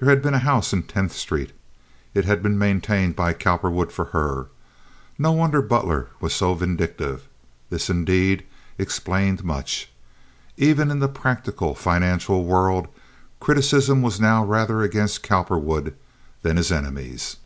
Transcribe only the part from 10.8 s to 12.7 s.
in the practical, financial